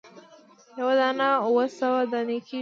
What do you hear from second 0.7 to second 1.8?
یوه دانه اووه